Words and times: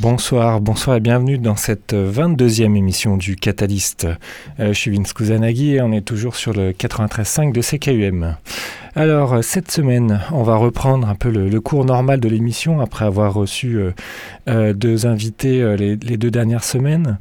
Bonsoir, 0.00 0.62
bonsoir 0.62 0.96
et 0.96 1.00
bienvenue 1.00 1.36
dans 1.36 1.56
cette 1.56 1.92
22e 1.92 2.74
émission 2.74 3.18
du 3.18 3.36
Catalyst. 3.36 4.06
Euh, 4.58 4.68
je 4.68 4.72
suis 4.72 4.90
Vince 4.90 5.12
Kusanagi 5.12 5.74
et 5.74 5.82
on 5.82 5.92
est 5.92 6.00
toujours 6.00 6.36
sur 6.36 6.54
le 6.54 6.72
93.5 6.72 7.52
de 7.52 7.60
CKUM. 7.60 8.34
Alors, 8.94 9.34
euh, 9.34 9.42
cette 9.42 9.70
semaine, 9.70 10.22
on 10.32 10.42
va 10.42 10.56
reprendre 10.56 11.06
un 11.06 11.14
peu 11.14 11.28
le, 11.28 11.60
cours 11.60 11.84
normal 11.84 12.18
de 12.18 12.30
l'émission 12.30 12.80
après 12.80 13.04
avoir 13.04 13.34
reçu 13.34 13.78
euh, 14.48 14.72
deux 14.72 15.06
invités 15.06 15.76
les, 15.76 15.96
deux 15.96 16.30
dernières 16.30 16.64
semaines. 16.64 17.18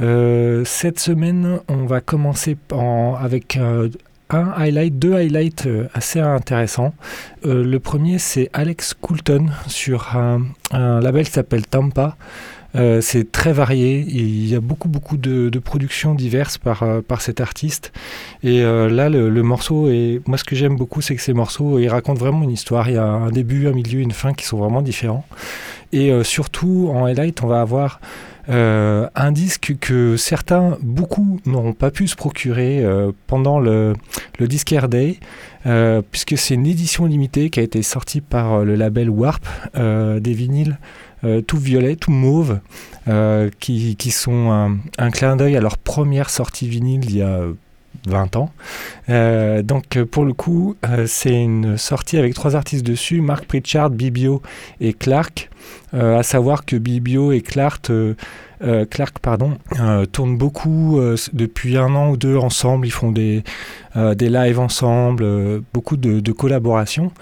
cette 0.00 0.98
semaine, 0.98 1.60
on 1.68 1.86
va 1.86 2.00
commencer 2.00 2.56
avec 3.20 3.56
un 4.30 4.52
highlight, 4.56 4.98
deux 4.98 5.14
highlights 5.14 5.66
euh, 5.66 5.88
assez 5.94 6.20
intéressants. 6.20 6.94
Euh, 7.44 7.64
le 7.64 7.80
premier, 7.80 8.18
c'est 8.18 8.50
Alex 8.52 8.94
Coulton 8.94 9.46
sur 9.66 10.16
un, 10.16 10.42
label 10.72 11.24
qui 11.26 11.32
s'appelle 11.32 11.66
Tampa. 11.66 12.16
Euh, 12.74 13.00
c'est 13.00 13.32
très 13.32 13.52
varié, 13.52 14.04
il 14.06 14.46
y 14.48 14.54
a 14.54 14.60
beaucoup 14.60 14.88
beaucoup 14.88 15.16
de, 15.16 15.58
productions 15.60 16.14
diverses 16.14 16.58
par, 16.58 16.84
par 17.08 17.22
cet 17.22 17.40
artiste. 17.40 17.92
Et 18.42 18.60
là, 18.62 19.08
le, 19.08 19.42
morceau, 19.42 19.88
et 19.88 20.20
moi 20.26 20.36
ce 20.36 20.44
que 20.44 20.54
j'aime 20.54 20.76
beaucoup, 20.76 21.00
c'est 21.00 21.16
que 21.16 21.22
ces 21.22 21.32
morceaux, 21.32 21.78
ils 21.78 21.88
racontent 21.88 22.20
vraiment 22.20 22.42
une 22.42 22.50
histoire. 22.50 22.90
Il 22.90 22.96
y 22.96 22.98
a 22.98 23.04
un 23.04 23.30
début, 23.30 23.66
un 23.66 23.72
milieu, 23.72 24.00
une 24.00 24.10
fin 24.12 24.34
qui 24.34 24.44
sont 24.44 24.58
vraiment 24.58 24.82
différents. 24.82 25.24
Et 25.92 26.12
surtout, 26.24 26.90
en 26.92 27.06
highlight, 27.06 27.42
on 27.42 27.46
va 27.46 27.62
avoir 27.62 28.00
euh, 28.48 29.08
un 29.14 29.32
disque 29.32 29.74
que 29.80 30.16
certains, 30.16 30.78
beaucoup, 30.82 31.40
n'auront 31.46 31.72
pas 31.72 31.90
pu 31.90 32.06
se 32.06 32.16
procurer 32.16 32.84
euh, 32.84 33.12
pendant 33.26 33.58
le, 33.58 33.94
le 34.38 34.48
Discare 34.48 34.88
Day, 34.88 35.18
euh, 35.66 36.02
puisque 36.10 36.38
c'est 36.38 36.54
une 36.54 36.66
édition 36.66 37.06
limitée 37.06 37.50
qui 37.50 37.60
a 37.60 37.62
été 37.62 37.82
sortie 37.82 38.20
par 38.20 38.64
le 38.64 38.74
label 38.76 39.10
Warp, 39.10 39.44
des 39.74 40.32
vinyles 40.32 40.78
tout 41.48 41.58
violet, 41.58 41.96
tout 41.96 42.12
mauve, 42.12 42.60
qui, 43.58 43.96
qui, 43.96 44.10
sont 44.10 44.78
un 44.98 45.10
clin 45.10 45.36
d'œil 45.36 45.56
à 45.56 45.60
leur 45.60 45.76
première 45.78 46.30
sortie 46.30 46.68
vinyle 46.68 47.04
il 47.04 47.16
y 47.16 47.22
a 47.22 47.40
20 48.06 48.36
ans. 48.36 48.50
Euh, 49.08 49.62
donc 49.62 50.02
pour 50.04 50.24
le 50.24 50.32
coup, 50.32 50.76
c'est 51.06 51.34
une 51.34 51.76
sortie 51.76 52.18
avec 52.18 52.34
trois 52.34 52.56
artistes 52.56 52.86
dessus, 52.86 53.20
Mark 53.20 53.46
Pritchard, 53.46 53.90
Bibio 53.90 54.42
et 54.80 54.92
Clark. 54.92 55.50
à 55.92 56.22
savoir 56.22 56.64
que 56.64 56.76
Bibio 56.76 57.32
et 57.32 57.40
Clark 57.40 57.90
euh, 58.62 58.86
Clark 58.86 59.18
pardon, 59.18 59.58
euh, 59.78 60.06
tourne 60.06 60.38
beaucoup 60.38 60.98
euh, 60.98 61.16
depuis 61.32 61.76
un 61.76 61.94
an 61.94 62.10
ou 62.10 62.16
deux 62.16 62.36
ensemble. 62.36 62.86
Ils 62.86 62.92
font 62.92 63.12
des, 63.12 63.42
des 63.94 64.28
lives 64.28 64.60
ensemble, 64.60 65.62
beaucoup 65.72 65.96
de, 65.96 66.32
collaborations. 66.32 67.12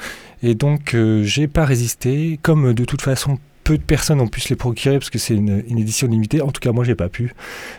Et 0.42 0.54
donc, 0.54 0.96
j'ai 1.22 1.48
pas 1.48 1.64
résisté. 1.64 2.38
Comme 2.42 2.74
de 2.74 2.84
toute 2.84 3.02
façon, 3.02 3.38
peu 3.64 3.78
de 3.78 3.82
personnes 3.82 4.20
ont 4.20 4.28
pu 4.28 4.40
se 4.40 4.50
les 4.50 4.56
procurer 4.56 4.98
parce 4.98 5.10
que 5.10 5.18
c'est 5.18 5.34
une, 5.34 5.64
édition 5.78 6.06
limitée. 6.06 6.42
En 6.42 6.52
tout 6.52 6.60
cas, 6.60 6.72
moi, 6.72 6.84
j'ai 6.84 6.94
pas 6.94 7.08
pu. 7.08 7.34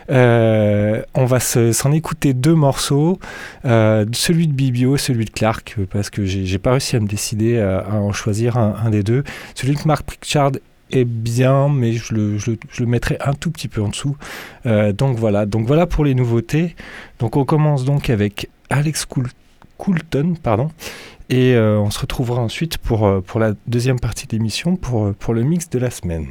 on 0.08 1.24
va 1.24 1.40
s'en 1.40 1.92
écouter 1.92 2.34
deux 2.34 2.54
morceaux, 2.54 3.18
celui 3.64 4.48
de 4.48 4.52
Bibio, 4.52 4.96
celui 4.96 5.24
de 5.24 5.30
Clark, 5.30 5.76
parce 5.90 6.10
que 6.10 6.24
j'ai 6.24 6.58
pas 6.58 6.72
réussi 6.72 6.96
à 6.96 7.00
me 7.00 7.06
décider 7.06 7.58
à, 7.60 7.94
en 7.94 8.12
choisir 8.12 8.56
un, 8.56 8.90
des 8.90 9.02
deux. 9.02 9.24
Celui 9.54 9.74
de 9.74 9.80
Mark 9.86 10.04
Pritchard 10.04 10.52
est 10.90 11.04
bien, 11.04 11.68
mais 11.68 11.92
je 11.92 12.14
le, 12.14 12.86
mettrai 12.86 13.18
un 13.24 13.34
tout 13.34 13.50
petit 13.50 13.68
peu 13.68 13.82
en 13.82 13.88
dessous. 13.88 14.16
Euh, 14.66 14.92
donc 14.92 15.16
voilà, 15.18 15.46
donc 15.46 15.66
voilà 15.66 15.86
pour 15.86 16.04
les 16.04 16.14
nouveautés. 16.14 16.76
Donc 17.18 17.36
on 17.36 17.44
commence 17.44 17.84
donc 17.84 18.10
avec 18.10 18.48
Alex 18.70 19.06
Coulton, 19.76 20.34
pardon, 20.42 20.70
et 21.28 21.54
euh, 21.54 21.78
on 21.78 21.90
se 21.90 21.98
retrouvera 21.98 22.40
ensuite 22.40 22.78
pour, 22.78 23.06
euh, 23.06 23.20
pour 23.20 23.40
la 23.40 23.52
deuxième 23.66 23.98
partie 23.98 24.26
de 24.26 24.32
l'émission 24.32 24.76
pour, 24.76 25.12
pour 25.14 25.34
le 25.34 25.42
mix 25.42 25.68
de 25.70 25.78
la 25.78 25.90
semaine. 25.90 26.28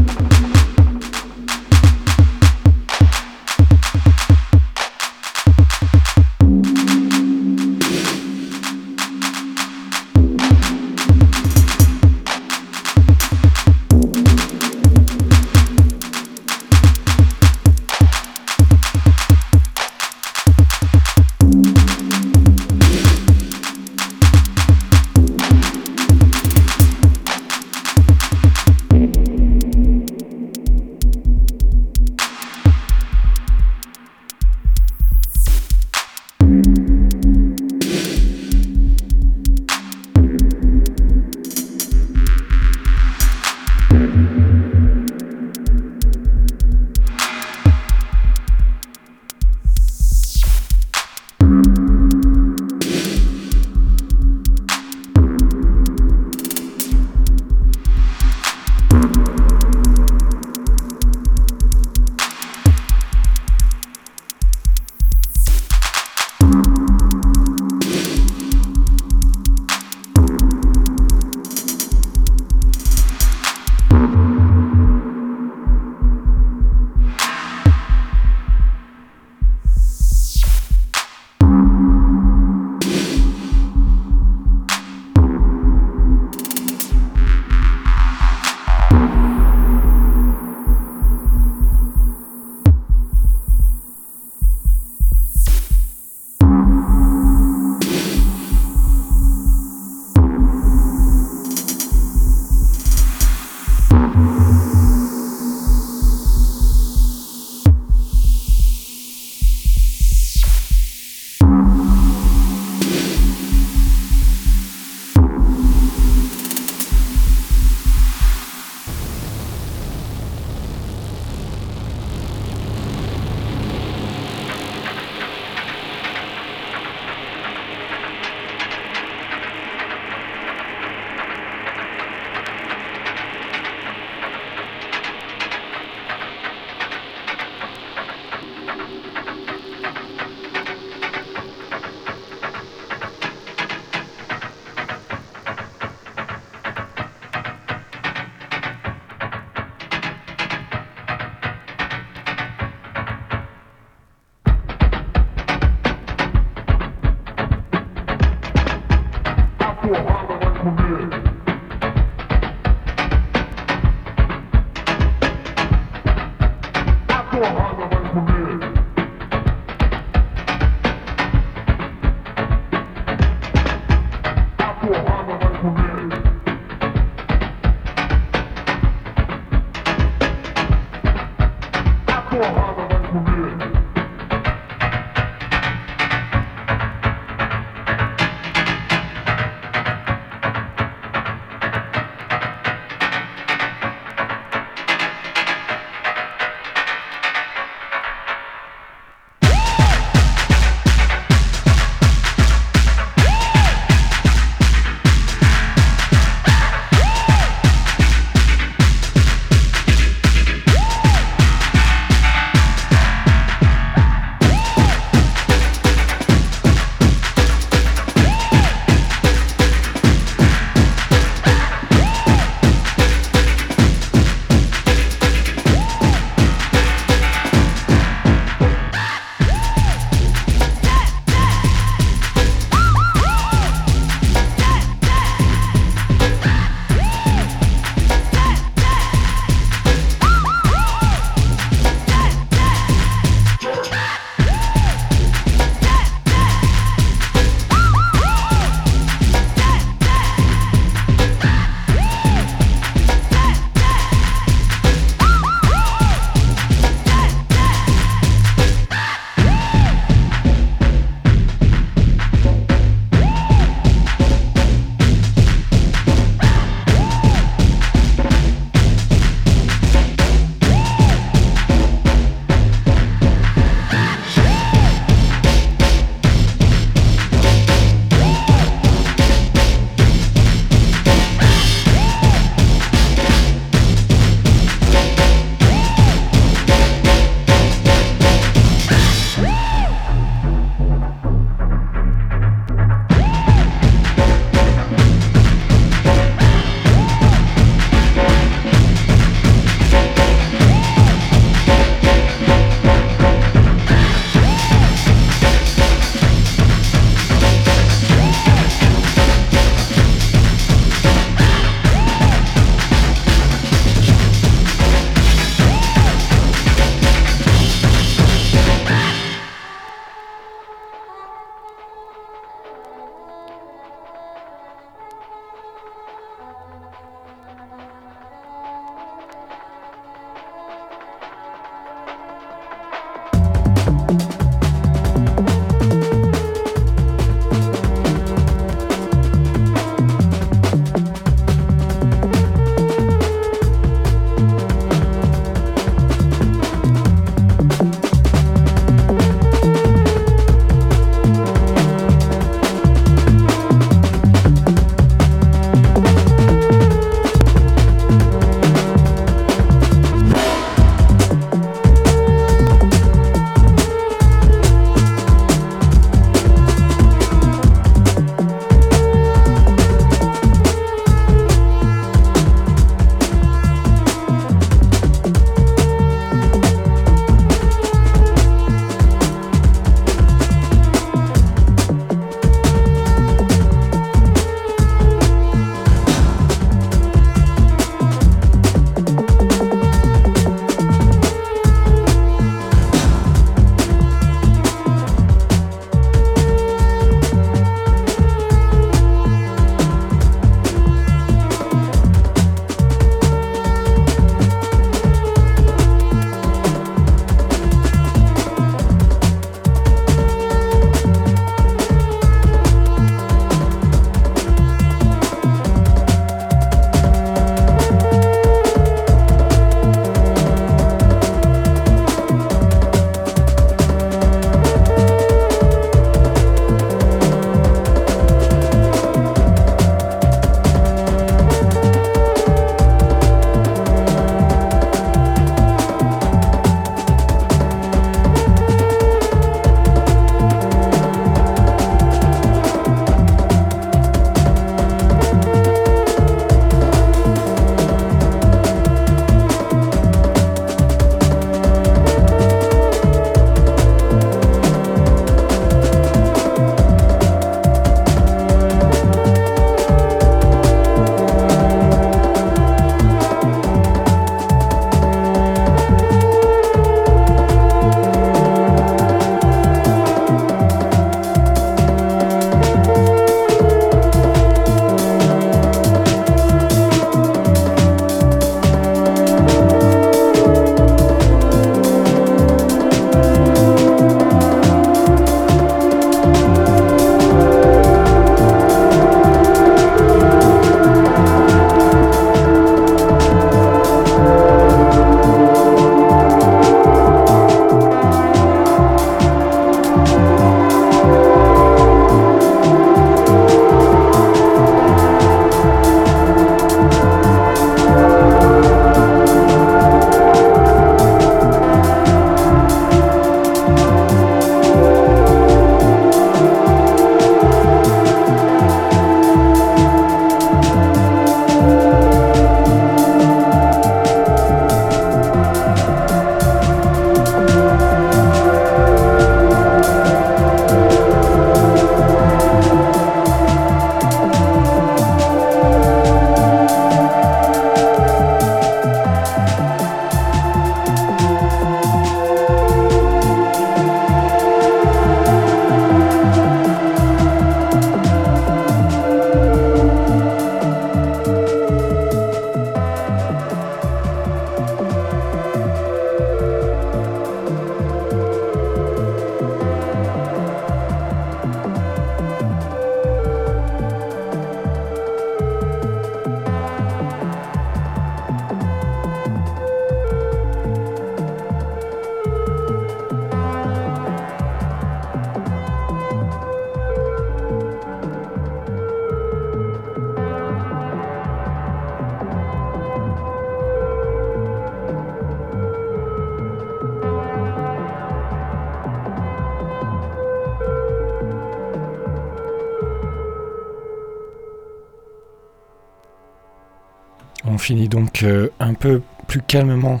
Finit 597.62 597.88
donc 597.88 598.24
un 598.60 598.74
peu 598.74 599.02
plus 599.26 599.40
calmement 599.40 600.00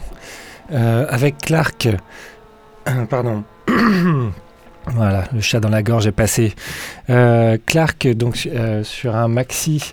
avec 0.70 1.38
Clark. 1.38 1.88
pardon. 3.08 3.44
Voilà, 4.86 5.28
le 5.32 5.40
chat 5.40 5.60
dans 5.60 5.68
la 5.68 5.82
gorge 5.82 6.06
est 6.06 6.12
passé. 6.12 6.54
Euh, 7.08 7.56
Clark, 7.66 8.08
donc 8.08 8.48
euh, 8.52 8.82
sur 8.82 9.14
un 9.14 9.28
maxi 9.28 9.92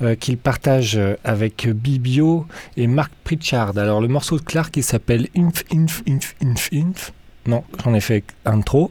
euh, 0.00 0.14
qu'il 0.14 0.38
partage 0.38 0.98
avec 1.24 1.68
Bibio 1.68 2.46
et 2.76 2.86
Mark 2.86 3.12
Pritchard. 3.22 3.76
Alors 3.76 4.00
le 4.00 4.08
morceau 4.08 4.38
de 4.38 4.42
Clark, 4.42 4.76
il 4.76 4.82
s'appelle 4.82 5.28
Inf, 5.36 5.64
Inf, 5.72 6.02
Inf, 6.08 6.34
Inf, 6.42 6.68
Inf. 6.72 7.12
Non, 7.46 7.64
j'en 7.84 7.94
ai 7.94 8.00
fait 8.00 8.24
un 8.46 8.60
trop. 8.60 8.90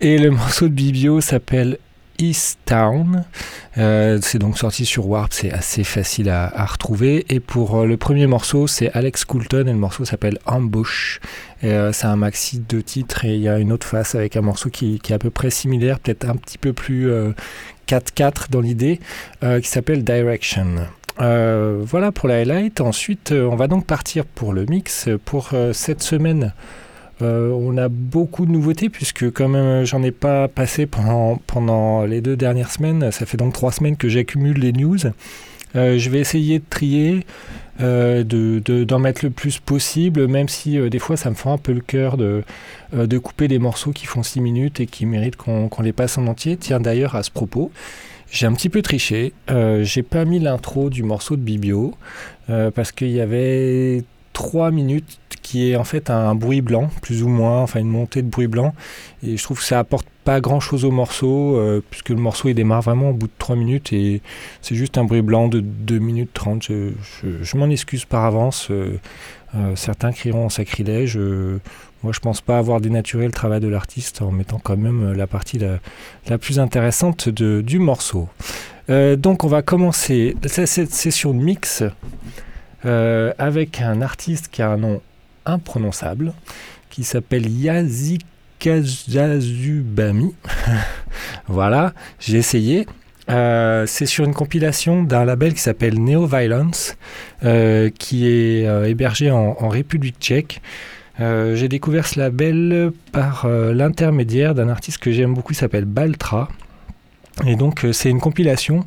Et 0.00 0.18
le 0.18 0.30
morceau 0.30 0.68
de 0.68 0.74
Bibio 0.74 1.20
s'appelle 1.20 1.78
East 2.18 2.58
Town. 2.64 3.24
Euh, 3.78 4.18
c'est 4.22 4.38
donc 4.38 4.58
sorti 4.58 4.86
sur 4.86 5.08
Warp, 5.08 5.32
c'est 5.32 5.52
assez 5.52 5.84
facile 5.84 6.30
à, 6.30 6.64
retrouver. 6.64 7.26
Et 7.28 7.40
pour 7.40 7.76
euh, 7.76 7.86
le 7.86 7.96
premier 7.96 8.26
morceau, 8.26 8.66
c'est 8.66 8.90
Alex 8.92 9.24
Coulton 9.24 9.66
et 9.66 9.72
le 9.72 9.74
morceau 9.74 10.04
s'appelle 10.04 10.38
Ambush. 10.46 11.20
Euh, 11.64 11.92
c'est 11.92 12.06
un 12.06 12.16
maxi 12.16 12.62
de 12.66 12.80
titres 12.80 13.24
et 13.24 13.34
il 13.34 13.40
y 13.40 13.48
a 13.48 13.58
une 13.58 13.72
autre 13.72 13.86
face 13.86 14.14
avec 14.14 14.36
un 14.36 14.42
morceau 14.42 14.70
qui, 14.70 14.98
qui 15.00 15.12
est 15.12 15.14
à 15.14 15.18
peu 15.18 15.30
près 15.30 15.50
similaire, 15.50 15.98
peut-être 16.00 16.28
un 16.28 16.36
petit 16.36 16.58
peu 16.58 16.72
plus 16.72 17.10
4-4 17.88 18.50
dans 18.50 18.60
l'idée, 18.60 19.00
qui 19.40 19.68
s'appelle 19.68 20.04
Direction. 20.04 20.86
voilà 21.18 22.12
pour 22.12 22.28
la 22.28 22.36
highlight. 22.36 22.80
Ensuite, 22.80 23.32
on 23.32 23.56
va 23.56 23.68
donc 23.68 23.86
partir 23.86 24.24
pour 24.24 24.52
le 24.52 24.66
mix 24.66 25.08
pour 25.24 25.50
cette 25.72 26.02
semaine. 26.02 26.52
Euh, 27.22 27.50
on 27.50 27.78
a 27.78 27.88
beaucoup 27.88 28.44
de 28.44 28.50
nouveautés 28.50 28.90
puisque 28.90 29.30
quand 29.30 29.48
même 29.48 29.84
j'en 29.86 30.02
ai 30.02 30.10
pas 30.10 30.48
passé 30.48 30.86
pendant, 30.86 31.40
pendant 31.46 32.04
les 32.04 32.20
deux 32.20 32.36
dernières 32.36 32.70
semaines. 32.70 33.10
Ça 33.10 33.26
fait 33.26 33.36
donc 33.36 33.54
trois 33.54 33.72
semaines 33.72 33.96
que 33.96 34.08
j'accumule 34.08 34.58
les 34.58 34.72
news. 34.72 34.98
Euh, 35.74 35.98
je 35.98 36.10
vais 36.10 36.20
essayer 36.20 36.58
de 36.58 36.64
trier, 36.68 37.26
euh, 37.80 38.22
d'en 38.24 38.98
mettre 38.98 39.24
le 39.24 39.30
plus 39.30 39.58
possible, 39.58 40.26
même 40.26 40.48
si 40.48 40.78
des 40.88 40.98
fois 40.98 41.16
ça 41.16 41.30
me 41.30 41.34
fait 41.34 41.48
un 41.48 41.58
peu 41.58 41.72
le 41.72 41.80
cœur 41.80 42.16
de, 42.16 42.42
de 42.92 43.18
couper 43.18 43.48
des 43.48 43.58
morceaux 43.58 43.92
qui 43.92 44.06
font 44.06 44.22
six 44.22 44.40
minutes 44.40 44.80
et 44.80 44.86
qui 44.86 45.06
méritent 45.06 45.36
qu'on 45.36 45.82
les 45.82 45.92
passe 45.92 46.18
en 46.18 46.26
entier. 46.26 46.56
Tiens 46.56 46.80
d'ailleurs 46.80 47.14
à 47.14 47.22
ce 47.22 47.30
propos, 47.30 47.70
j'ai 48.30 48.46
un 48.46 48.52
petit 48.52 48.70
peu 48.70 48.80
triché. 48.80 49.32
j'ai 49.82 50.02
pas 50.02 50.24
mis 50.24 50.38
l'intro 50.38 50.88
du 50.88 51.02
morceau 51.02 51.36
de 51.36 51.42
Bibio 51.42 51.94
parce 52.46 52.92
qu'il 52.92 53.10
y 53.10 53.20
avait 53.20 54.04
3 54.36 54.70
minutes 54.70 55.18
qui 55.40 55.70
est 55.70 55.76
en 55.76 55.84
fait 55.84 56.10
un, 56.10 56.34
bruit 56.34 56.60
blanc, 56.60 56.90
plus 57.00 57.22
ou 57.22 57.28
moins, 57.28 57.62
enfin 57.62 57.80
une 57.80 57.88
montée 57.88 58.20
de 58.20 58.28
bruit 58.28 58.48
blanc. 58.48 58.74
Et 59.26 59.38
je 59.38 59.42
trouve 59.42 59.60
que 59.60 59.64
ça 59.64 59.78
apporte 59.78 60.06
pas 60.24 60.42
grand 60.42 60.60
chose 60.60 60.84
au 60.84 60.90
morceau, 60.90 61.56
euh, 61.56 61.82
puisque 61.88 62.10
le 62.10 62.16
morceau 62.16 62.50
il 62.50 62.54
démarre 62.54 62.82
vraiment 62.82 63.10
au 63.10 63.12
bout 63.14 63.28
de 63.28 63.32
3 63.38 63.56
minutes 63.56 63.94
et 63.94 64.20
c'est 64.60 64.74
juste 64.74 64.98
un 64.98 65.04
bruit 65.04 65.22
blanc 65.22 65.48
de 65.48 65.60
2 65.60 65.98
minutes 66.00 66.34
30. 66.34 66.64
Je, 66.64 67.56
m'en 67.56 67.70
excuse 67.70 68.04
par 68.04 68.26
avance. 68.26 68.68
Euh, 68.70 68.98
euh, 69.54 69.74
certains 69.74 70.12
crieront 70.12 70.44
en 70.44 70.48
sacrilège. 70.50 71.16
moi, 72.02 72.12
je 72.12 72.20
pense 72.20 72.42
pas 72.42 72.58
avoir 72.58 72.82
dénaturé 72.82 73.24
le 73.24 73.32
travail 73.32 73.60
de 73.60 73.68
l'artiste 73.68 74.20
en 74.20 74.32
mettant 74.32 74.58
quand 74.58 74.76
même 74.76 75.14
la 75.14 75.26
partie 75.26 75.58
la, 75.58 76.38
plus 76.38 76.60
intéressante 76.60 77.30
de, 77.30 77.62
du 77.62 77.78
morceau. 77.78 78.28
donc, 78.90 79.44
on 79.44 79.48
va 79.48 79.62
commencer 79.62 80.36
cette 80.44 80.92
session 80.92 81.32
de 81.32 81.42
mix 81.42 81.84
euh, 82.86 83.32
avec 83.38 83.80
un 83.80 84.00
artiste 84.00 84.46
qui 84.48 84.62
a 84.62 84.70
un 84.70 84.76
nom 84.76 85.02
imprononçable, 85.44 86.32
qui 86.88 87.02
s'appelle 87.02 87.50
Yazikazazubami. 87.50 90.36
voilà, 91.48 91.94
j'ai 92.20 92.38
essayé. 92.38 92.86
Euh, 93.28 93.86
c'est 93.86 94.06
sur 94.06 94.24
une 94.24 94.34
compilation 94.34 95.02
d'un 95.02 95.24
label 95.24 95.52
qui 95.52 95.58
s'appelle 95.60 96.00
Neo 96.00 96.26
Violence, 96.26 96.96
euh, 97.42 97.90
qui 97.90 98.28
est 98.28 98.88
hébergé 98.88 99.32
en, 99.32 99.56
en, 99.58 99.68
République 99.68 100.20
tchèque. 100.20 100.62
j'ai 101.18 101.68
découvert 101.68 102.06
ce 102.06 102.20
label 102.20 102.92
par 103.10 103.48
l'intermédiaire 103.48 104.54
d'un 104.54 104.68
artiste 104.68 104.98
que 104.98 105.10
j'aime 105.10 105.34
beaucoup, 105.34 105.54
qui 105.54 105.58
s'appelle 105.58 105.86
Baltra. 105.86 106.48
Et 107.44 107.56
donc 107.56 107.86
c'est 107.92 108.08
une 108.08 108.20
compilation 108.20 108.86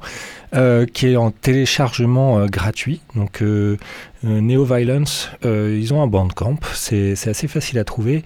euh, 0.56 0.88
qui 0.88 1.06
est 1.06 1.16
en 1.16 1.30
téléchargement 1.30 2.40
euh, 2.40 2.48
gratuit. 2.48 3.02
Donc 3.16 3.44
euh, 3.44 3.78
Neo 4.24 4.66
Violence, 4.66 5.30
ils 5.44 5.94
ont 5.94 6.02
un 6.02 6.08
bandcamp, 6.08 6.58
c'est 6.74 7.12
assez 7.12 7.48
facile 7.48 7.78
à 7.78 7.84
trouver. 7.84 8.24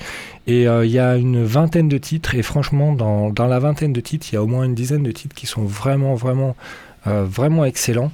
Et 0.47 0.63
il 0.63 0.89
y 0.89 0.99
a 0.99 1.17
une 1.17 1.43
vingtaine 1.43 1.89
de 1.89 1.97
titres, 1.97 2.35
et 2.35 2.41
franchement, 2.41 2.93
dans, 2.93 3.29
dans, 3.29 3.47
la 3.47 3.59
vingtaine 3.59 3.93
de 3.93 4.01
titres, 4.01 4.27
il 4.31 4.35
y 4.35 4.37
a 4.37 4.43
au 4.43 4.47
moins 4.47 4.63
une 4.63 4.73
dizaine 4.73 5.03
de 5.03 5.11
titres 5.11 5.35
qui 5.35 5.45
sont 5.45 5.63
vraiment, 5.63 6.15
vraiment, 6.15 6.55
vraiment 7.05 7.63
excellents. 7.63 8.11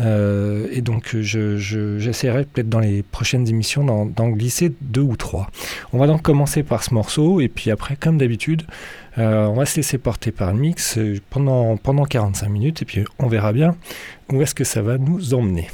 et 0.00 0.80
donc 0.82 1.16
j'essaierai 1.16 2.44
peut-être 2.44 2.68
dans 2.68 2.80
les 2.80 3.02
prochaines 3.02 3.48
émissions 3.48 3.84
d'en 4.06 4.28
glisser 4.28 4.72
deux 4.80 5.02
ou 5.02 5.16
trois. 5.16 5.48
On 5.92 5.98
va 5.98 6.06
donc 6.06 6.22
commencer 6.22 6.64
par 6.64 6.82
ce 6.82 6.92
morceau, 6.92 7.40
et 7.40 7.48
puis 7.48 7.70
après, 7.70 7.94
comme 7.96 8.18
d'habitude, 8.18 8.64
euh, 9.18 9.46
on 9.46 9.54
va 9.54 9.66
se 9.66 9.76
laisser 9.76 9.98
porter 9.98 10.30
par 10.30 10.52
le 10.52 10.58
mix 10.58 10.98
euh, 10.98 11.18
pendant, 11.30 11.76
pendant 11.76 12.04
45 12.04 12.48
minutes 12.48 12.82
et 12.82 12.84
puis 12.84 13.04
on 13.18 13.26
verra 13.26 13.52
bien 13.52 13.76
où 14.32 14.40
est-ce 14.42 14.54
que 14.54 14.64
ça 14.64 14.82
va 14.82 14.98
nous 14.98 15.34
emmener. 15.34 15.68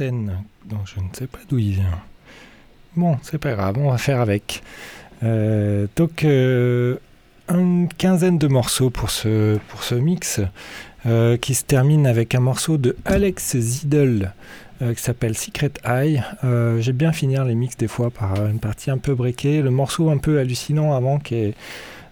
Larsen 0.00 0.32
dont 0.64 0.84
je 0.86 1.00
ne 1.00 1.08
sais 1.12 1.26
pas 1.26 1.38
d'où 1.48 1.58
il 1.58 1.72
vient. 1.72 2.00
Bon, 2.96 3.18
c'est 3.22 3.38
pas 3.38 3.52
grave, 3.52 3.76
on 3.78 3.90
va 3.90 3.98
faire 3.98 4.20
avec. 4.20 4.62
donc, 5.22 6.24
une 6.24 7.88
quinzaine 7.98 8.38
de 8.38 8.46
morceaux 8.46 8.90
pour 8.90 9.10
ce, 9.10 9.58
pour 9.68 9.82
ce 9.82 9.94
mix 9.94 10.40
qui 11.40 11.54
se 11.54 11.64
termine 11.64 12.06
avec 12.06 12.34
un 12.34 12.40
morceau 12.40 12.78
de 12.78 12.96
Alex 13.04 13.58
Zidel 13.58 14.32
qui 14.80 15.02
s'appelle 15.02 15.36
Secret 15.36 15.72
Eye. 15.84 16.22
J'aime 16.42 16.96
bien 16.96 17.12
finir 17.12 17.44
les 17.44 17.54
mix 17.54 17.76
des 17.76 17.88
fois 17.88 18.10
par 18.10 18.46
une 18.46 18.60
partie 18.60 18.90
un 18.90 18.98
peu 18.98 19.14
breakée. 19.14 19.62
Le 19.62 19.70
morceau 19.70 20.10
un 20.10 20.18
peu 20.18 20.38
hallucinant 20.38 20.94
avant 20.94 21.18
qui 21.18 21.34
est 21.34 21.54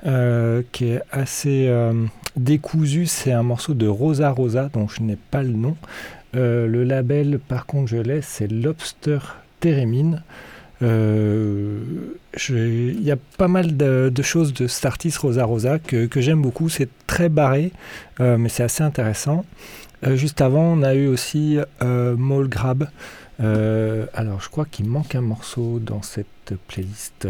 euh, 0.06 0.62
qui 0.72 0.86
est 0.86 1.02
assez 1.12 1.66
euh, 1.68 1.92
décousu. 2.34 3.04
C'est 3.04 3.32
un 3.32 3.42
morceau 3.42 3.74
de 3.74 3.86
Rosa 3.86 4.30
Rosa, 4.30 4.70
dont 4.72 4.88
je 4.88 5.02
n'ai 5.02 5.16
pas 5.16 5.42
le 5.42 5.50
nom. 5.50 5.76
Euh, 6.36 6.66
le 6.66 6.84
label, 6.84 7.38
par 7.38 7.66
contre, 7.66 7.88
je 7.88 7.96
l'ai, 7.96 8.22
c'est 8.22 8.48
Lobster 8.48 9.18
Theremin. 9.60 10.22
Il 10.82 10.88
y 13.02 13.10
a 13.10 13.16
pas 13.36 13.48
mal 13.48 13.76
de, 13.76 14.22
choses 14.22 14.54
de 14.54 14.66
Startis 14.66 15.14
Rosa 15.20 15.44
Rosa 15.44 15.78
que, 15.78 16.06
que 16.06 16.20
j'aime 16.20 16.40
beaucoup. 16.40 16.68
C'est 16.68 16.88
très 17.06 17.28
barré, 17.28 17.72
mais 18.18 18.48
c'est 18.48 18.62
assez 18.62 18.82
intéressant. 18.82 19.44
juste 20.14 20.40
avant, 20.40 20.62
on 20.62 20.82
a 20.82 20.94
eu 20.94 21.06
aussi 21.06 21.58
Mole 21.82 22.48
Grab. 22.48 22.88
alors, 23.38 24.40
je 24.40 24.48
crois 24.48 24.64
qu'il 24.64 24.88
manque 24.88 25.14
un 25.14 25.20
morceau 25.20 25.80
dans 25.80 26.00
cette 26.00 26.54
playlist. 26.68 27.28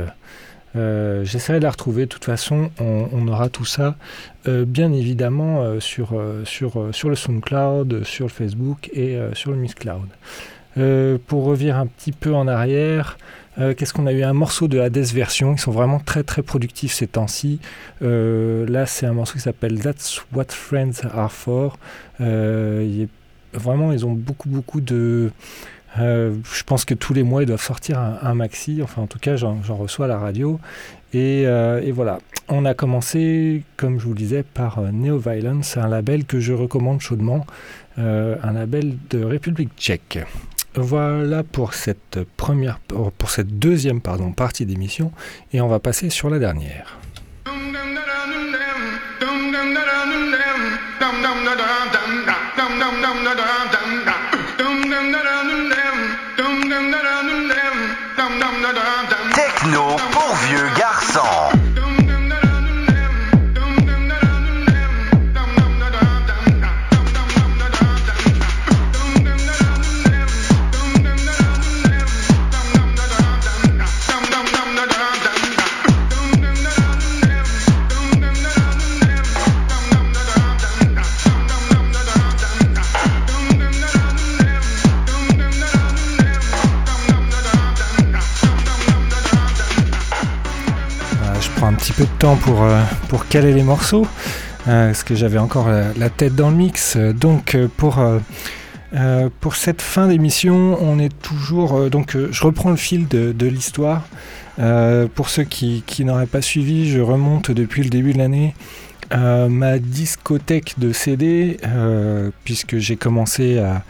Euh, 0.77 1.25
j'essaierai 1.25 1.59
de 1.59 1.65
la 1.65 1.71
retrouver. 1.71 2.03
De 2.03 2.09
toute 2.09 2.25
façon, 2.25 2.71
on, 2.79 3.27
aura 3.29 3.49
tout 3.49 3.65
ça, 3.65 3.97
euh, 4.47 4.65
bien 4.65 4.93
évidemment, 4.93 5.63
euh, 5.63 5.81
sur, 5.81 6.21
sur, 6.45 6.89
sur 6.93 7.09
le 7.09 7.17
SoundCloud, 7.17 8.05
sur 8.05 8.27
le 8.27 8.31
Facebook 8.31 8.91
et 8.93 9.19
sur 9.35 9.51
le 9.51 9.57
Miss 9.57 9.75
Cloud. 9.75 10.09
pour 11.27 11.45
revenir 11.45 11.77
un 11.77 11.87
petit 11.87 12.13
peu 12.13 12.35
en 12.35 12.47
arrière, 12.49 13.19
qu'est-ce 13.57 13.93
qu'on 13.93 14.07
a 14.07 14.13
eu? 14.13 14.23
Un 14.23 14.33
morceau 14.33 14.69
de 14.69 14.79
Hades 14.79 14.99
version. 14.99 15.53
Ils 15.53 15.59
sont 15.59 15.73
vraiment 15.73 15.99
très 15.99 16.23
très 16.23 16.43
productifs 16.43 16.93
ces 16.93 17.07
temps-ci. 17.07 17.61
là, 18.01 18.87
c'est 18.87 19.07
un 19.07 19.13
morceau 19.13 19.35
qui 19.35 19.41
s'appelle 19.41 19.81
That's 19.81 20.23
What 20.33 20.47
Friends 20.51 21.05
Are 21.13 21.33
For. 21.33 21.79
vraiment, 23.53 23.93
ils 23.93 24.07
ont 24.07 24.13
beaucoup 24.13 24.49
beaucoup 24.49 24.81
de 24.81 25.33
euh, 25.99 26.35
je 26.53 26.63
pense 26.63 26.85
que 26.85 26.95
tous 26.95 27.15
les 27.15 27.23
mois, 27.23 27.43
ils 27.43 27.47
doivent 27.47 27.63
sortir 27.63 27.99
un, 27.99 28.35
maxi. 28.35 28.81
Enfin, 28.83 29.03
en 29.03 29.07
tout 29.07 29.19
cas, 29.19 29.37
j'en 29.37 29.61
reçois 29.77 30.07
à 30.07 30.09
la 30.09 30.19
radio. 30.19 30.61
Euh, 31.15 31.81
et, 31.81 31.93
voilà. 31.93 32.19
On 32.49 32.65
a 32.65 32.75
commencé, 32.75 33.63
comme 33.77 33.99
je 33.99 34.05
vous 34.05 34.13
le 34.13 34.19
disais, 34.19 34.43
par 34.43 34.79
euh, 34.79 34.91
Neo 34.93 35.19
Violence, 35.19 35.77
un 35.77 35.89
label 35.89 36.25
que 36.25 36.41
je 36.41 36.53
recommande 36.53 37.01
chaudement, 37.01 37.47
un 37.97 38.53
label 38.53 38.97
de 39.11 39.23
République 39.23 39.71
tchèque. 39.77 40.21
Voilà 40.75 41.43
pour 41.43 41.75
cette 41.75 42.21
première, 42.39 42.79
pour 42.79 43.31
cette 43.31 43.59
deuxième 43.59 44.01
pardon, 44.01 44.33
partie 44.33 44.65
d'émission, 44.65 45.13
et 45.53 45.61
on 45.61 45.69
va 45.69 45.81
passer 45.81 46.09
sur 46.09 46.31
la 46.31 46.39
dernière. 46.39 46.99
De 92.01 92.07
temps 92.19 92.37
pour, 92.37 92.63
euh, 92.63 92.81
pour 93.09 93.29
caler 93.29 93.53
les 93.53 93.63
morceaux, 93.63 94.07
euh, 94.69 94.87
parce 94.87 95.05
que 95.05 95.15
j'avais 95.15 95.37
encore 95.37 95.69
la, 95.69 96.09
tête 96.09 96.35
dans 96.35 96.49
le 96.49 96.57
mix. 96.57 96.97
Donc 96.97 97.55
euh, 97.55 97.69
pour, 97.77 98.03
pour 99.41 99.55
cette 99.55 99.83
fin 99.83 100.09
d'émission, 100.09 100.79
on 100.81 100.99
est 100.99 101.13
toujours... 101.21 101.91
donc 101.91 102.17
je 102.17 102.43
reprends 102.43 102.71
le 102.71 102.77
fil 102.77 103.07
de, 103.07 103.33
de 103.33 103.47
l'histoire. 103.47 104.05
pour 105.15 105.29
ceux 105.29 105.45
qui, 105.45 105.83
qui 105.87 106.07
n'auraient 106.07 106.27
pas 106.27 106.41
suivi, 106.41 106.91
je 106.91 107.01
remonte 107.01 107.51
depuis 107.51 107.83
le 107.83 107.91
début 107.91 108.15
de 108.15 108.19
l'année 108.19 108.55
ma 109.13 109.79
discothèque 109.79 110.79
de 110.79 110.93
CD, 110.93 111.59
puisque 112.45 112.79
j'ai 112.79 112.97
commencé 112.97 113.59
à, 113.59 113.83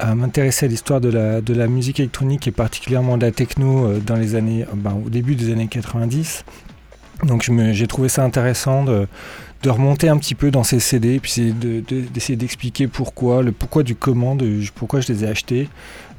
à 0.00 0.16
m'intéresser 0.16 0.66
à 0.66 0.68
l'histoire 0.68 1.00
de 1.00 1.08
la, 1.08 1.40
de 1.40 1.54
la 1.54 1.68
musique 1.68 2.00
électronique 2.00 2.48
et 2.48 2.52
particulièrement 2.52 3.16
de 3.16 3.26
la 3.26 3.32
techno 3.32 3.98
dans 4.00 4.16
les 4.16 4.34
années, 4.34 4.66
ben, 4.74 4.98
au 5.06 5.08
début 5.08 5.36
des 5.36 5.52
années 5.52 5.68
90. 5.68 6.44
Donc 7.22 7.48
j'ai 7.72 7.86
trouvé 7.86 8.08
ça 8.08 8.24
intéressant 8.24 8.84
de, 8.84 9.06
remonter 9.66 10.10
un 10.10 10.18
petit 10.18 10.34
peu 10.34 10.50
dans 10.50 10.62
ces 10.62 10.78
CD, 10.78 11.20
puis 11.20 11.54
d'essayer 12.12 12.36
d'expliquer 12.36 12.86
pourquoi, 12.86 13.42
le 13.42 13.50
pourquoi 13.50 13.82
du 13.82 13.94
comment, 13.94 14.36
pourquoi 14.74 15.00
je 15.00 15.10
les 15.10 15.24
ai 15.24 15.28
achetés, 15.28 15.70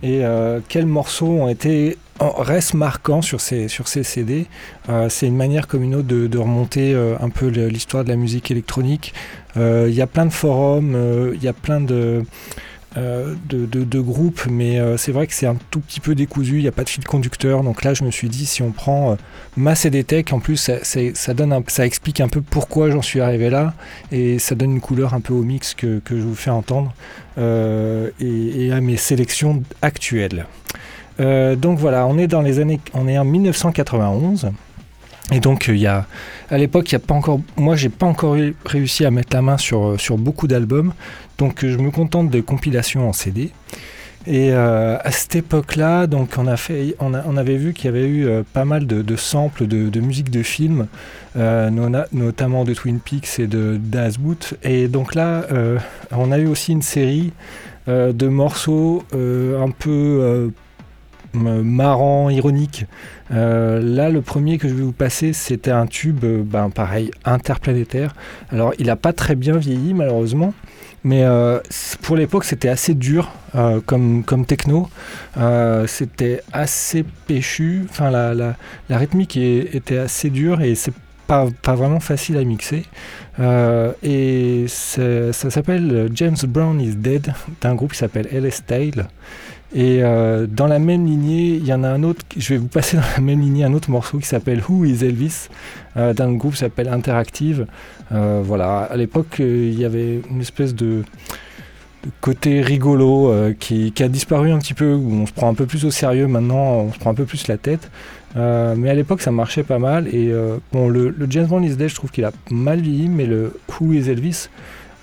et 0.01 0.25
euh, 0.25 0.59
quels 0.67 0.87
morceaux 0.87 1.27
ont 1.27 1.47
été 1.47 1.97
restent 2.19 2.73
marquants 2.73 3.21
sur 3.21 3.41
ces, 3.41 3.67
sur 3.67 3.87
ces 3.87 4.03
CD. 4.03 4.47
Euh, 4.89 5.09
c'est 5.09 5.27
une 5.27 5.35
manière 5.35 5.67
comme 5.67 5.83
une 5.83 5.95
autre 5.95 6.07
de, 6.07 6.37
remonter 6.37 6.93
euh, 6.93 7.15
un 7.19 7.29
peu 7.29 7.47
l'histoire 7.47 8.03
de 8.03 8.09
la 8.09 8.15
musique 8.15 8.51
électronique. 8.51 9.13
Il 9.55 9.93
y 9.93 10.01
a 10.01 10.07
plein 10.07 10.25
de 10.25 10.33
forums, 10.33 11.31
il 11.33 11.41
y 11.41 11.47
a 11.47 11.53
plein 11.53 11.79
de... 11.79 12.23
Euh, 12.97 13.35
de, 13.49 13.65
de, 13.65 13.99
groupes, 13.99 14.47
mais 14.49 14.79
euh, 14.79 14.95
c'est 14.95 15.11
vrai 15.11 15.27
que 15.27 15.33
c'est 15.33 15.45
un 15.45 15.57
tout 15.69 15.81
petit 15.81 15.99
peu 15.99 16.15
décousu, 16.15 16.57
il 16.57 16.61
n'y 16.61 16.67
a 16.69 16.71
pas 16.71 16.85
de 16.85 16.89
fil 16.89 17.03
conducteur. 17.03 17.61
Donc 17.61 17.83
là, 17.83 17.93
je 17.93 18.05
me 18.05 18.11
suis 18.11 18.29
dit, 18.29 18.45
si 18.45 18.61
on 18.61 18.71
prend 18.71 19.11
euh, 19.11 19.15
ma 19.57 19.75
CDTech, 19.75 20.31
en 20.31 20.39
plus, 20.39 20.55
ça, 20.55 21.33
donne 21.33 21.61
ça 21.67 21.85
explique 21.85 22.21
un 22.21 22.29
peu 22.29 22.41
pourquoi 22.41 22.91
j'en 22.91 23.01
suis 23.01 23.19
arrivé 23.19 23.49
là, 23.49 23.73
et 24.13 24.39
ça 24.39 24.55
donne 24.55 24.71
une 24.71 24.79
couleur 24.79 25.13
un 25.13 25.19
peu 25.19 25.33
au 25.33 25.41
mix 25.41 25.73
que, 25.73 25.99
que 25.99 26.15
je 26.15 26.21
vous 26.21 26.35
fais 26.35 26.51
entendre, 26.51 26.93
et, 27.37 28.71
à 28.71 28.79
mes 28.79 28.97
sélections 28.97 29.61
actuelles. 29.81 30.45
donc 31.19 31.77
voilà, 31.77 32.07
on 32.07 32.17
est 32.17 32.27
dans 32.27 32.41
les 32.41 32.59
années, 32.59 32.79
on 32.93 33.09
est 33.09 33.17
en 33.17 33.25
1991. 33.25 34.51
Et 35.31 35.39
donc 35.39 35.65
il 35.67 35.77
y 35.77 35.87
a, 35.87 36.05
à 36.51 36.57
l'époque, 36.57 36.91
il 36.91 36.93
y 36.93 36.95
a 36.97 36.99
pas 36.99 37.15
encore, 37.15 37.41
moi 37.57 37.75
j'ai 37.75 37.89
pas 37.89 38.05
encore 38.05 38.37
réussi 38.63 39.05
à 39.05 39.11
mettre 39.11 39.35
la 39.35 39.41
main 39.41 39.57
sur, 39.57 39.99
sur 39.99 40.17
beaucoup 40.17 40.47
d'albums. 40.47 40.93
Donc 41.37 41.65
je 41.65 41.77
me 41.77 41.91
contente 41.91 42.29
de 42.29 42.41
compilations 42.41 43.09
en 43.09 43.13
CD. 43.13 43.51
Et 44.27 44.53
euh, 44.53 44.97
à 45.03 45.11
cette 45.11 45.35
époque-là, 45.35 46.07
donc 46.07 46.31
on, 46.37 46.47
a 46.47 46.57
fait, 46.57 46.95
on, 46.99 47.13
avait 47.13 47.57
vu 47.57 47.73
qu'il 47.73 47.85
y 47.85 47.87
avait 47.89 48.07
eu 48.07 48.25
euh, 48.25 48.41
pas 48.53 48.65
mal 48.65 48.87
de, 48.87 49.15
samples 49.15 49.67
de, 49.67 49.99
musique 49.99 50.31
de 50.31 50.41
films, 50.41 50.87
euh, 51.37 51.69
notamment 52.11 52.63
de 52.63 52.73
Twin 52.73 52.99
Peaks 52.99 53.39
et 53.39 53.45
de 53.45 53.77
d'Azboot. 53.77 54.55
Et 54.63 54.87
donc 54.87 55.13
là, 55.13 55.45
on 56.11 56.31
a 56.31 56.39
eu 56.39 56.47
aussi 56.47 56.71
une 56.71 56.81
série 56.81 57.33
de 57.87 58.27
morceaux 58.27 59.03
un 59.13 59.69
peu 59.69 60.51
marrants, 61.35 62.31
ironiques. 62.31 62.85
là, 63.29 64.09
le 64.09 64.21
premier 64.21 64.57
que 64.57 64.67
je 64.67 64.73
vais 64.73 64.83
vous 64.83 64.91
passer, 64.91 65.33
c'était 65.33 65.71
un 65.71 65.85
tube, 65.85 66.25
ben, 66.25 66.71
pareil, 66.71 67.11
interplanétaire. 67.25 68.15
Alors, 68.49 68.73
il 68.79 68.87
n'a 68.87 68.95
pas 68.95 69.13
très 69.13 69.35
bien 69.35 69.57
vieilli, 69.57 69.93
malheureusement. 69.93 70.53
Mais 71.05 71.23
euh, 71.23 71.59
pour 72.01 72.17
l'époque, 72.17 72.45
c'était 72.45 72.67
assez 72.67 72.95
dur 72.95 73.31
euh, 73.53 73.79
comme, 73.85 74.23
comme 74.23 74.43
techno. 74.43 74.89
Euh, 75.37 75.85
c'était 75.85 76.41
assez 76.51 77.05
péchu. 77.27 77.85
Enfin, 77.87 78.09
la, 78.09 78.33
la, 78.33 78.97
rythmique 78.97 79.37
était 79.37 79.99
assez 79.99 80.31
dure 80.31 80.61
et 80.61 80.73
c'est 80.73 80.95
pas, 81.27 81.45
pas 81.61 81.75
vraiment 81.75 81.99
facile 81.99 82.37
à 82.37 82.43
mixer. 82.43 82.85
et 84.01 84.65
ça 84.67 85.31
s'appelle 85.33 86.09
James 86.11 86.37
Brown 86.47 86.81
is 86.81 86.95
Dead 86.95 87.31
d'un 87.61 87.75
groupe 87.75 87.91
qui 87.91 87.99
s'appelle 87.99 88.27
LS 88.31 88.65
Tale. 88.65 89.07
Et 89.77 90.01
dans 90.01 90.67
la 90.67 90.79
même 90.79 91.05
lignée, 91.05 91.55
il 91.55 91.65
y 91.65 91.73
en 91.73 91.83
a 91.83 91.89
un 91.89 92.03
autre, 92.03 92.21
je 92.37 92.53
vais 92.53 92.57
vous 92.57 92.67
passer 92.67 92.95
dans 92.95 93.03
la 93.17 93.21
même 93.21 93.41
lignée 93.41 93.65
un 93.65 93.73
autre 93.73 93.91
morceau 93.91 94.19
qui 94.19 94.25
s'appelle 94.25 94.61
Who 94.67 94.85
is 94.85 95.03
Elvis, 95.03 95.49
d'un 95.95 96.33
groupe 96.33 96.53
qui 96.53 96.59
s'appelle 96.59 96.87
Interactive. 96.87 97.67
Euh, 98.11 98.41
voilà, 98.43 98.79
à 98.81 98.95
l'époque, 98.95 99.39
euh, 99.39 99.69
il 99.71 99.79
y 99.79 99.85
avait 99.85 100.21
une 100.29 100.41
espèce 100.41 100.75
de, 100.75 101.03
côté 102.21 102.61
rigolo 102.61 103.31
euh, 103.31 103.53
qui, 103.57 103.91
a 103.99 104.07
disparu 104.07 104.51
un 104.51 104.59
petit 104.59 104.75
peu, 104.75 104.93
où 104.93 105.11
on 105.11 105.25
se 105.25 105.33
prend 105.33 105.49
un 105.49 105.55
peu 105.55 105.65
plus 105.65 105.85
au 105.85 105.91
sérieux 105.91 106.27
maintenant, 106.27 106.73
on 106.73 106.93
se 106.93 106.99
prend 106.99 107.09
un 107.09 107.15
peu 107.15 107.25
plus 107.25 107.47
la 107.47 107.57
tête. 107.57 107.89
mais 108.35 108.89
à 108.89 108.93
l'époque, 108.93 109.21
ça 109.21 109.31
marchait 109.31 109.63
pas 109.63 109.79
mal. 109.79 110.07
Et 110.13 110.31
bon, 110.71 110.87
le, 110.87 111.15
James 111.29 111.47
Bond 111.47 111.63
is 111.63 111.75
Dead, 111.75 111.89
je 111.89 111.95
trouve 111.95 112.11
qu'il 112.11 112.25
a 112.25 112.31
mal 112.51 112.79
vieilli, 112.81 113.07
mais 113.07 113.25
le 113.25 113.59
Who 113.69 113.93
is 113.93 114.09
Elvis, 114.09 114.49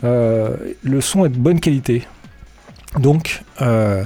le 0.02 1.00
son 1.00 1.24
est 1.24 1.30
de 1.30 1.38
bonne 1.38 1.60
qualité. 1.60 2.06
Donc, 2.98 3.42
euh, 3.62 4.04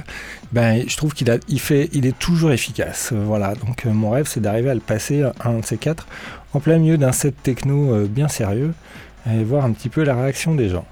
ben, 0.51 0.83
je 0.87 0.95
trouve 0.95 1.13
qu'il 1.13 1.39
il 1.49 1.59
fait, 1.59 1.89
il 1.93 2.05
est 2.05 2.17
toujours 2.17 2.51
efficace. 2.51 3.09
Euh, 3.11 3.21
voilà. 3.25 3.53
Donc, 3.55 3.85
euh, 3.85 3.91
mon 3.91 4.11
rêve, 4.11 4.27
c'est 4.27 4.39
d'arriver 4.39 4.69
à 4.69 4.73
le 4.73 4.79
passer 4.79 5.23
un 5.43 5.59
de 5.59 5.65
ces 5.65 5.77
quatre 5.77 6.07
en 6.53 6.59
plein 6.59 6.77
milieu 6.77 6.97
d'un 6.97 7.11
set 7.11 7.35
techno 7.43 7.93
euh, 7.93 8.07
bien 8.09 8.27
sérieux 8.27 8.73
et 9.29 9.43
voir 9.43 9.65
un 9.65 9.71
petit 9.73 9.89
peu 9.89 10.03
la 10.03 10.15
réaction 10.15 10.55
des 10.55 10.69
gens. 10.69 10.85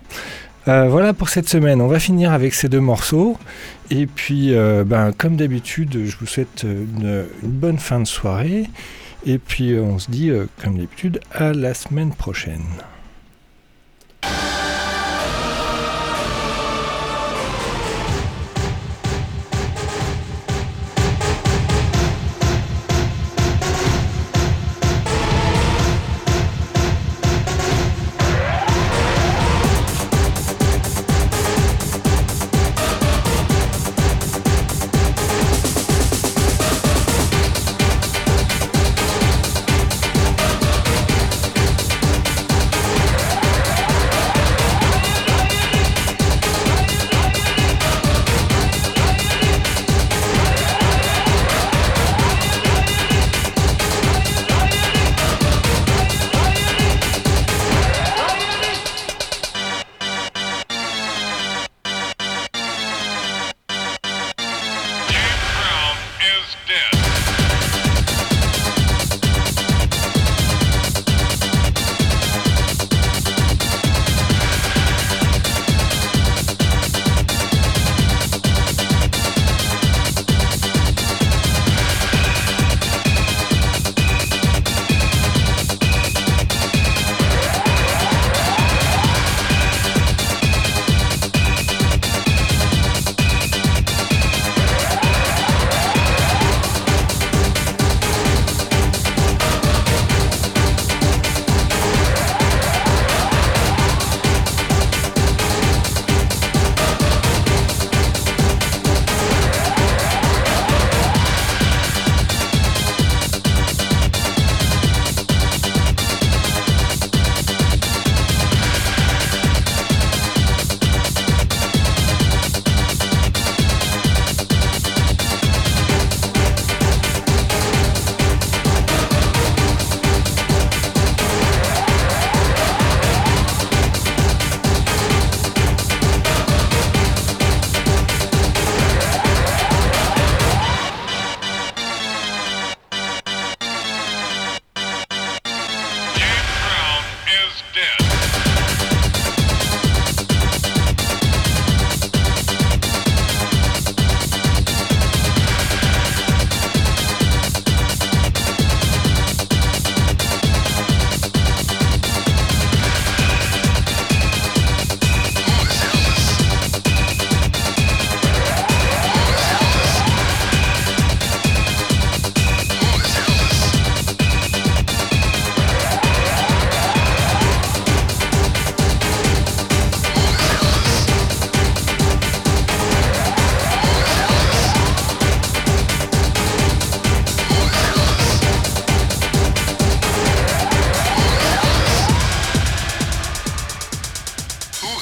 Voilà 0.65 1.14
pour 1.14 1.30
cette 1.30 1.48
semaine. 1.48 1.80
On 1.80 1.88
va 1.88 1.99
finir 1.99 2.34
avec 2.34 2.56
ces 2.56 2.68
deux 2.69 2.80
morceaux. 2.80 3.38
Et 3.91 4.07
puis, 4.07 4.52
ben, 4.86 5.14
comme 5.15 5.38
d'habitude, 5.38 6.06
je 6.06 6.18
vous 6.18 6.26
souhaite 6.26 6.64
une, 6.64 7.23
bonne 7.44 7.77
fin 7.77 7.99
de 7.99 8.06
soirée. 8.06 8.65
Et 9.27 9.38
puis, 9.38 9.77
on 9.77 9.99
se 9.99 10.10
dit, 10.10 10.32
comme 10.61 10.73
d'habitude, 10.73 11.22
à 11.32 11.53
la 11.53 11.76
semaine 11.76 12.11
prochaine. 12.11 12.65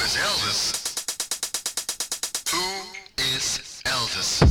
Is 0.06 0.18
Elvis? 0.18 0.74
Who 2.52 2.64
is 3.36 3.82
Elvis? 3.86 4.43